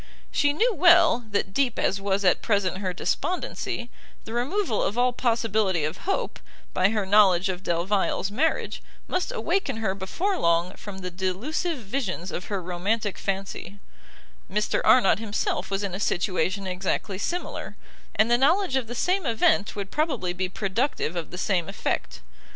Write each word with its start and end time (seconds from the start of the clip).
She 0.31 0.51
knew 0.51 0.73
well, 0.73 1.27
that 1.29 1.53
deep 1.53 1.77
as 1.77 2.01
was 2.01 2.25
at 2.25 2.41
present 2.41 2.79
her 2.79 2.91
despondency, 2.91 3.91
the 4.25 4.33
removal 4.33 4.81
of 4.81 4.97
all 4.97 5.13
possibility 5.13 5.83
of 5.83 5.97
hope, 6.09 6.39
by 6.73 6.89
her 6.89 7.05
knowledge 7.05 7.49
of 7.49 7.61
Delvile's 7.61 8.31
marriage, 8.31 8.81
must 9.07 9.31
awaken 9.31 9.77
her 9.77 9.93
before 9.93 10.39
long 10.39 10.73
from 10.73 10.97
the 11.01 11.11
delusive 11.11 11.77
visions 11.77 12.31
of 12.31 12.45
her 12.45 12.63
romantic 12.63 13.19
fancy; 13.19 13.77
Mr 14.51 14.81
Arnott 14.83 15.19
himself 15.19 15.69
was 15.69 15.83
in 15.83 15.93
a 15.93 15.99
situation 15.99 16.65
exactly 16.65 17.19
similar, 17.19 17.75
and 18.15 18.31
the 18.31 18.39
knowledge 18.39 18.75
of 18.75 18.87
the 18.87 18.95
same 18.95 19.27
event 19.27 19.75
would 19.75 19.91
probably 19.91 20.33
be 20.33 20.49
productive 20.49 21.15
of 21.15 21.29
the 21.29 21.37
same 21.37 21.69
effect. 21.69 22.21